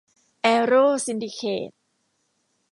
[0.41, 1.69] แอร์โรว์ ซินดิเคท